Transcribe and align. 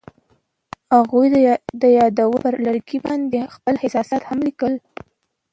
هغوی 0.95 1.27
د 1.81 1.83
یادونه 1.97 2.37
پر 2.43 2.53
لرګي 2.65 2.99
باندې 3.05 3.51
خپل 3.55 3.73
احساسات 3.83 4.21
هم 4.29 4.39
لیکل. 4.47 4.73